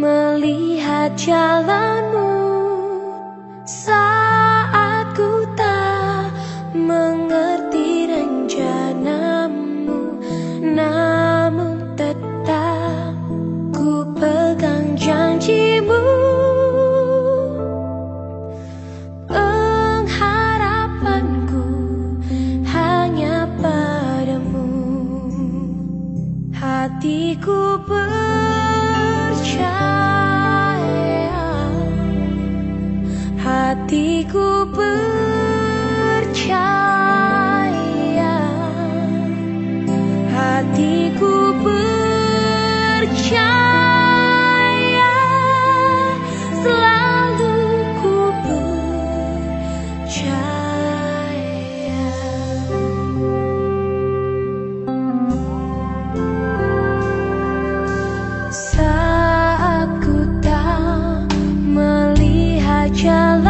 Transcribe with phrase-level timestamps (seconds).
[0.00, 2.32] Melihat jalanmu
[3.68, 6.32] Saat ku tak
[6.72, 10.16] mengerti rencanamu
[10.64, 13.12] Namun tetap
[13.76, 16.00] ku pegang janjimu.
[19.28, 21.68] Pengharapanku
[22.72, 24.64] hanya padamu
[26.56, 28.49] Hatiku ber
[62.92, 63.49] such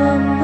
[0.00, 0.37] Amen.